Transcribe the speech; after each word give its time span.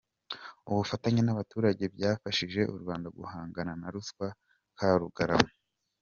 Ubufatanye 0.69 1.21
n’abaturage 1.23 1.83
byafashije 1.95 2.61
u 2.73 2.75
Rwanda 2.81 3.07
guhangana 3.17 3.71
na 3.81 3.87
ruswa 3.93 4.27
Karugarama 4.77 5.51